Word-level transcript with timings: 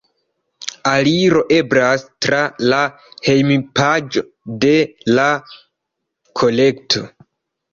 Aliro 0.91 1.41
eblas 1.57 2.05
tra 2.27 2.39
la 2.73 2.79
hejmpaĝo 3.27 4.25
de 4.65 4.73
la 5.19 5.27
kolekto. 6.43 7.07